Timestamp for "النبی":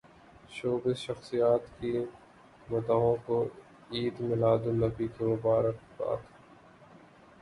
4.67-5.07